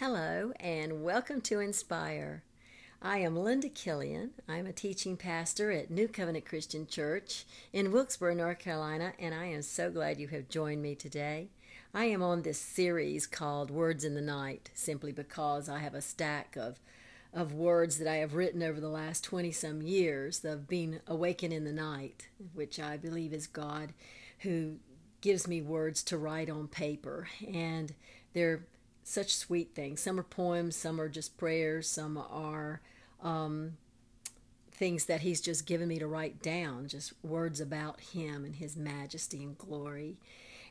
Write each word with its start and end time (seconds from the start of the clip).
Hello, 0.00 0.52
and 0.58 1.02
welcome 1.02 1.42
to 1.42 1.60
Inspire. 1.60 2.42
I 3.02 3.18
am 3.18 3.36
Linda 3.36 3.68
Killian. 3.68 4.30
I'm 4.48 4.64
a 4.64 4.72
teaching 4.72 5.18
pastor 5.18 5.70
at 5.70 5.90
New 5.90 6.08
Covenant 6.08 6.46
Christian 6.46 6.86
Church 6.86 7.44
in 7.70 7.92
Wilkesboro, 7.92 8.32
North 8.32 8.60
Carolina, 8.60 9.12
and 9.18 9.34
I 9.34 9.44
am 9.48 9.60
so 9.60 9.90
glad 9.90 10.18
you 10.18 10.28
have 10.28 10.48
joined 10.48 10.80
me 10.80 10.94
today. 10.94 11.48
I 11.92 12.06
am 12.06 12.22
on 12.22 12.40
this 12.40 12.58
series 12.58 13.26
called 13.26 13.70
Words 13.70 14.02
in 14.02 14.14
the 14.14 14.22
Night 14.22 14.70
simply 14.72 15.12
because 15.12 15.68
I 15.68 15.80
have 15.80 15.94
a 15.94 16.00
stack 16.00 16.56
of 16.56 16.80
of 17.34 17.52
words 17.52 17.98
that 17.98 18.08
I 18.08 18.16
have 18.16 18.32
written 18.32 18.62
over 18.62 18.80
the 18.80 18.88
last 18.88 19.22
20 19.24 19.52
some 19.52 19.82
years 19.82 20.46
of 20.46 20.66
being 20.66 21.00
awakened 21.06 21.52
in 21.52 21.64
the 21.64 21.74
night, 21.74 22.28
which 22.54 22.80
I 22.80 22.96
believe 22.96 23.34
is 23.34 23.46
God 23.46 23.92
who 24.38 24.76
gives 25.20 25.46
me 25.46 25.60
words 25.60 26.02
to 26.04 26.16
write 26.16 26.48
on 26.48 26.68
paper. 26.68 27.28
And 27.46 27.92
they're 28.32 28.62
such 29.10 29.34
sweet 29.34 29.74
things. 29.74 30.00
Some 30.00 30.20
are 30.20 30.24
poems, 30.24 30.76
some 30.76 31.00
are 31.00 31.08
just 31.08 31.36
prayers, 31.36 31.88
some 31.88 32.16
are 32.16 32.80
um, 33.22 33.76
things 34.70 35.06
that 35.06 35.22
He's 35.22 35.40
just 35.40 35.66
given 35.66 35.88
me 35.88 35.98
to 35.98 36.06
write 36.06 36.40
down, 36.40 36.86
just 36.86 37.12
words 37.24 37.60
about 37.60 38.00
Him 38.00 38.44
and 38.44 38.54
His 38.54 38.76
majesty 38.76 39.42
and 39.42 39.58
glory. 39.58 40.16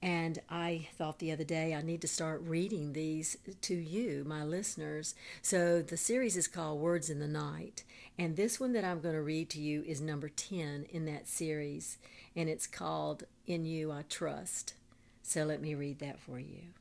And 0.00 0.40
I 0.48 0.88
thought 0.94 1.18
the 1.18 1.30
other 1.30 1.44
day 1.44 1.74
I 1.74 1.82
need 1.82 2.00
to 2.00 2.08
start 2.08 2.42
reading 2.44 2.92
these 2.92 3.36
to 3.60 3.74
you, 3.74 4.24
my 4.26 4.42
listeners. 4.42 5.14
So 5.42 5.82
the 5.82 5.98
series 5.98 6.36
is 6.36 6.48
called 6.48 6.80
Words 6.80 7.10
in 7.10 7.20
the 7.20 7.28
Night. 7.28 7.84
And 8.18 8.34
this 8.34 8.58
one 8.58 8.72
that 8.72 8.84
I'm 8.84 9.00
going 9.00 9.14
to 9.14 9.22
read 9.22 9.50
to 9.50 9.60
you 9.60 9.84
is 9.86 10.00
number 10.00 10.28
10 10.28 10.86
in 10.90 11.04
that 11.04 11.28
series. 11.28 11.98
And 12.34 12.48
it's 12.48 12.66
called 12.66 13.24
In 13.46 13.64
You 13.64 13.92
I 13.92 14.02
Trust. 14.08 14.74
So 15.22 15.44
let 15.44 15.60
me 15.60 15.74
read 15.76 16.00
that 16.00 16.18
for 16.18 16.40
you. 16.40 16.72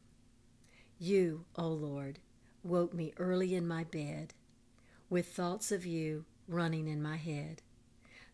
You, 1.03 1.45
O 1.55 1.67
Lord, 1.67 2.19
woke 2.63 2.93
me 2.93 3.11
early 3.17 3.55
in 3.55 3.67
my 3.67 3.85
bed, 3.85 4.35
with 5.09 5.33
thoughts 5.33 5.71
of 5.71 5.83
you 5.83 6.25
running 6.47 6.87
in 6.87 7.01
my 7.01 7.15
head. 7.17 7.63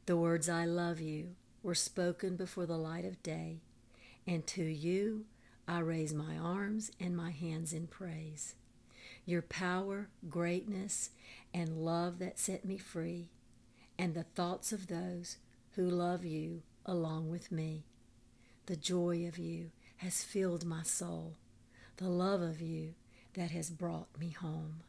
The 0.05 0.17
words 0.17 0.50
I 0.50 0.66
love 0.66 1.00
you 1.00 1.38
were 1.64 1.73
spoken 1.73 2.36
before 2.36 2.66
the 2.66 2.77
light 2.77 3.05
of 3.05 3.23
day, 3.23 3.61
and 4.27 4.45
to 4.47 4.66
you 4.66 5.27
I 5.66 5.80
raise 5.80 6.14
my 6.14 6.36
arms 6.36 6.92
and 7.00 7.16
my 7.16 7.31
hands 7.31 7.72
in 7.72 7.88
praise. 7.88 8.53
Your 9.25 9.44
power, 9.44 10.09
greatness, 10.30 11.11
and 11.53 11.86
love 11.86 12.20
that 12.20 12.38
set 12.38 12.66
me 12.66 12.77
free, 12.77 13.30
and 13.97 14.14
the 14.14 14.23
thoughts 14.23 14.73
of 14.73 14.88
those 14.88 15.38
who 15.75 15.89
love 15.89 16.25
you 16.25 16.64
along 16.86 17.30
with 17.30 17.49
me. 17.49 17.86
The 18.66 18.75
joy 18.75 19.25
of 19.25 19.38
you 19.38 19.72
has 19.99 20.25
filled 20.25 20.66
my 20.66 20.83
soul 20.83 21.38
the 21.98 22.09
love 22.09 22.42
of 22.42 22.62
you 22.62 22.94
that 23.34 23.52
has 23.52 23.70
brought 23.70 24.08
me 24.20 24.30
home. 24.30 24.81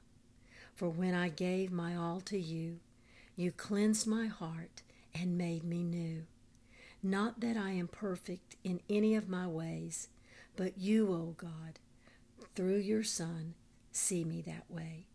For 0.74 0.88
when 0.88 1.14
I 1.14 1.28
gave 1.28 1.72
my 1.72 1.96
all 1.96 2.20
to 2.22 2.38
you, 2.38 2.80
you 3.34 3.50
cleansed 3.50 4.06
my 4.06 4.26
heart 4.26 4.82
and 5.14 5.38
made 5.38 5.64
me 5.64 5.82
new. 5.82 6.24
Not 7.02 7.40
that 7.40 7.56
I 7.56 7.70
am 7.70 7.88
perfect 7.88 8.56
in 8.62 8.80
any 8.90 9.14
of 9.14 9.28
my 9.28 9.46
ways, 9.46 10.08
but 10.56 10.78
you, 10.78 11.12
O 11.12 11.34
God, 11.36 11.78
through 12.54 12.78
your 12.78 13.04
Son, 13.04 13.54
see 13.92 14.24
me 14.24 14.42
that 14.42 14.64
way. 14.68 15.06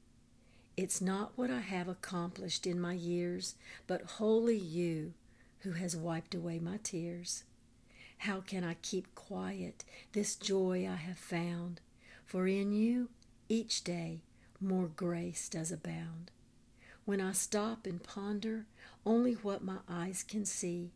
It's 0.76 1.02
not 1.02 1.34
what 1.36 1.52
I 1.52 1.60
have 1.60 1.88
accomplished 1.88 2.66
in 2.66 2.80
my 2.80 2.94
years, 2.94 3.56
but 3.86 4.04
wholly 4.04 4.58
you 4.58 5.14
who 5.60 5.74
has 5.74 5.96
wiped 5.96 6.34
away 6.34 6.60
my 6.60 6.80
tears. 6.82 7.44
How 8.20 8.42
can 8.42 8.64
I 8.64 8.76
keep 8.76 9.14
quiet 9.16 9.84
this 10.14 10.36
joy 10.36 10.88
I 10.90 10.96
have 10.96 11.18
found? 11.18 11.82
For 12.26 12.48
in 12.48 12.74
you 12.74 13.10
each 13.50 13.84
day 13.84 14.22
more 14.60 14.88
grace 14.88 15.50
does 15.50 15.72
abound. 15.72 16.32
When 17.06 17.20
I 17.20 17.34
stop 17.34 17.86
and 17.86 18.02
ponder 18.02 18.66
only 19.06 19.34
what 19.34 19.64
my 19.64 19.80
eyes 19.90 20.24
can 20.24 20.46
see, 20.46 20.92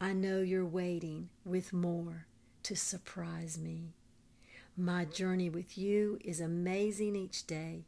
I 0.00 0.12
know 0.12 0.40
you're 0.40 0.66
waiting 0.66 1.28
with 1.44 1.72
more 1.72 2.26
to 2.64 2.74
surprise 2.74 3.56
me. 3.56 3.94
My 4.76 5.04
journey 5.04 5.48
with 5.48 5.78
you 5.78 6.18
is 6.24 6.40
amazing 6.40 7.14
each 7.14 7.46
day, 7.46 7.84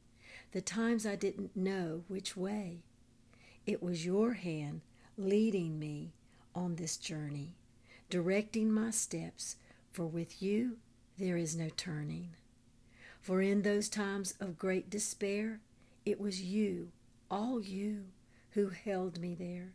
the 0.53 0.61
times 0.61 1.05
I 1.05 1.17
didn't 1.17 1.57
know 1.57 2.05
which 2.09 2.37
way. 2.37 2.79
It 3.67 3.83
was 3.83 4.07
your 4.07 4.35
hand 4.35 4.81
leading 5.19 5.79
me 5.79 6.13
on 6.55 6.77
this 6.77 6.97
journey 6.97 7.57
directing 8.11 8.71
my 8.71 8.91
steps, 8.91 9.57
for 9.93 10.07
with 10.07 10.43
you 10.43 10.79
there 11.19 11.37
is 11.37 11.57
no 11.57 11.69
turning. 11.77 12.31
For 13.21 13.43
in 13.43 13.63
those 13.63 13.89
times 13.89 14.35
of 14.41 14.59
great 14.59 14.89
despair, 14.89 15.61
it 16.07 16.21
was 16.21 16.41
you, 16.41 16.93
all 17.31 17.61
you, 17.61 18.05
who 18.51 18.71
held 18.71 19.21
me 19.21 19.35
there. 19.35 19.73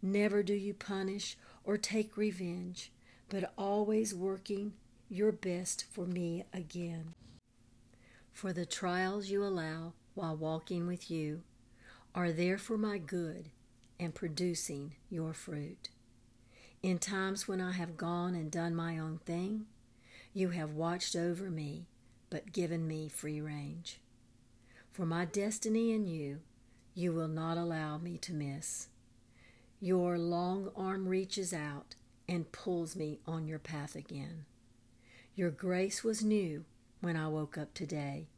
Never 0.00 0.42
do 0.42 0.54
you 0.54 0.74
punish 0.74 1.36
or 1.64 1.76
take 1.76 2.16
revenge, 2.16 2.92
but 3.28 3.52
always 3.58 4.14
working 4.14 4.74
your 5.08 5.32
best 5.32 5.84
for 5.90 6.06
me 6.06 6.44
again. 6.52 7.14
For 8.32 8.52
the 8.52 8.66
trials 8.66 9.30
you 9.30 9.42
allow 9.42 9.94
while 10.14 10.36
walking 10.36 10.86
with 10.86 11.10
you 11.10 11.42
are 12.14 12.30
there 12.30 12.58
for 12.58 12.78
my 12.78 12.98
good 12.98 13.50
and 13.98 14.14
producing 14.14 14.94
your 15.10 15.32
fruit. 15.32 15.88
In 16.80 16.98
times 16.98 17.48
when 17.48 17.60
I 17.60 17.72
have 17.72 17.96
gone 17.96 18.36
and 18.36 18.52
done 18.52 18.74
my 18.74 18.98
own 18.98 19.18
thing, 19.26 19.66
you 20.32 20.50
have 20.50 20.70
watched 20.70 21.16
over 21.16 21.50
me, 21.50 21.88
but 22.30 22.52
given 22.52 22.86
me 22.86 23.08
free 23.08 23.40
range. 23.40 23.98
For 24.92 25.04
my 25.04 25.24
destiny 25.24 25.92
in 25.92 26.06
you, 26.06 26.38
you 26.94 27.12
will 27.12 27.28
not 27.28 27.58
allow 27.58 27.98
me 27.98 28.16
to 28.18 28.32
miss. 28.32 28.88
Your 29.80 30.18
long 30.18 30.70
arm 30.76 31.08
reaches 31.08 31.52
out 31.52 31.96
and 32.28 32.52
pulls 32.52 32.94
me 32.94 33.18
on 33.26 33.48
your 33.48 33.58
path 33.58 33.96
again. 33.96 34.44
Your 35.34 35.50
grace 35.50 36.04
was 36.04 36.22
new 36.22 36.64
when 37.00 37.16
I 37.16 37.26
woke 37.26 37.58
up 37.58 37.74
today. 37.74 38.28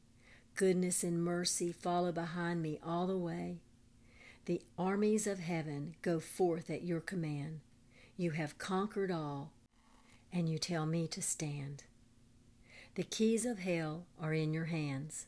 Goodness 0.54 1.04
and 1.04 1.22
mercy 1.22 1.72
follow 1.72 2.12
behind 2.12 2.62
me 2.62 2.78
all 2.82 3.06
the 3.06 3.18
way. 3.18 3.58
The 4.46 4.62
armies 4.78 5.26
of 5.26 5.40
heaven 5.40 5.94
go 6.00 6.20
forth 6.20 6.70
at 6.70 6.82
your 6.82 7.00
command. 7.00 7.60
You 8.20 8.32
have 8.32 8.58
conquered 8.58 9.10
all, 9.10 9.54
and 10.30 10.46
you 10.46 10.58
tell 10.58 10.84
me 10.84 11.06
to 11.06 11.22
stand. 11.22 11.84
The 12.94 13.02
keys 13.02 13.46
of 13.46 13.60
hell 13.60 14.04
are 14.20 14.34
in 14.34 14.52
your 14.52 14.66
hands. 14.66 15.24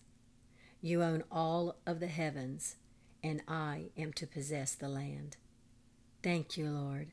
You 0.83 1.03
own 1.03 1.25
all 1.33 1.77
of 1.87 2.01
the 2.01 2.09
heavens, 2.09 2.77
and 3.25 3.41
I 3.49 3.93
am 3.97 4.13
to 4.13 4.27
possess 4.27 4.75
the 4.75 4.91
land. 4.91 5.39
Thank 6.23 6.59
you, 6.59 6.69
Lord. 6.69 7.13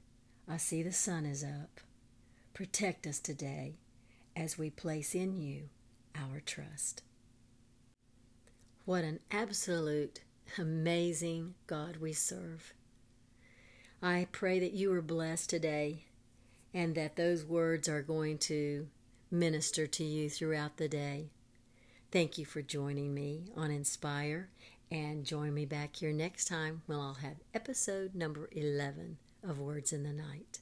I 0.49 0.57
see 0.57 0.83
the 0.83 0.91
sun 0.91 1.25
is 1.25 1.45
up. 1.45 1.79
Protect 2.53 3.07
us 3.07 3.21
today 3.21 3.77
as 4.35 4.57
we 4.57 4.69
place 4.69 5.15
in 5.15 5.37
you 5.37 5.69
our 6.13 6.41
trust. 6.41 7.03
What 8.83 9.05
an 9.05 9.21
absolute, 9.31 10.23
amazing 10.57 11.53
God 11.67 12.01
we 12.01 12.11
serve. 12.11 12.73
I 14.01 14.27
pray 14.31 14.59
that 14.59 14.71
you 14.71 14.93
are 14.93 15.01
blessed 15.01 15.49
today 15.49 16.05
and 16.73 16.95
that 16.95 17.17
those 17.17 17.43
words 17.43 17.89
are 17.89 18.01
going 18.01 18.37
to 18.37 18.87
minister 19.29 19.87
to 19.87 20.03
you 20.05 20.29
throughout 20.29 20.77
the 20.77 20.87
day. 20.87 21.31
Thank 22.09 22.37
you 22.37 22.45
for 22.45 22.61
joining 22.61 23.13
me 23.13 23.51
on 23.57 23.71
Inspire 23.71 24.49
and 24.89 25.25
join 25.25 25.53
me 25.53 25.65
back 25.65 25.97
here 25.97 26.13
next 26.13 26.45
time 26.45 26.81
when 26.85 26.97
I'll 26.97 27.15
have 27.15 27.35
episode 27.53 28.15
number 28.15 28.47
11 28.53 29.17
of 29.43 29.59
Words 29.59 29.91
in 29.91 30.03
the 30.03 30.13
Night. 30.13 30.59